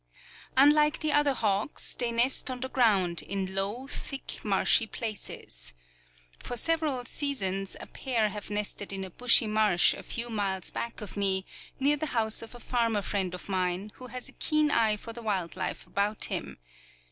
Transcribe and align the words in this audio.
Unlike 0.57 1.01
the 1.01 1.11
other 1.11 1.35
hawks, 1.35 1.93
they 1.93 2.11
nest 2.11 2.49
on 2.49 2.61
the 2.61 2.69
ground 2.69 3.21
in 3.21 3.53
low, 3.53 3.85
thick 3.85 4.39
marshy 4.43 4.87
places. 4.87 5.75
For 6.39 6.57
several 6.57 7.05
seasons 7.05 7.77
a 7.79 7.85
pair 7.85 8.29
have 8.29 8.49
nested 8.49 8.91
in 8.91 9.03
a 9.03 9.11
bushy 9.11 9.45
marsh 9.45 9.93
a 9.93 10.01
few 10.01 10.31
miles 10.31 10.71
back 10.71 11.01
of 11.01 11.15
me, 11.15 11.45
near 11.79 11.97
the 11.97 12.07
house 12.17 12.41
of 12.41 12.55
a 12.55 12.59
farmer 12.59 13.03
friend 13.03 13.35
of 13.35 13.47
mine, 13.47 13.91
who 13.97 14.07
has 14.07 14.27
a 14.27 14.31
keen 14.31 14.71
eye 14.71 14.97
for 14.97 15.13
the 15.13 15.21
wild 15.21 15.55
life 15.55 15.85
about 15.85 16.25
him. 16.25 16.57